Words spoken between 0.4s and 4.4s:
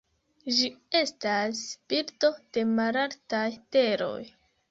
Ĝi estas birdo de malaltaj teroj.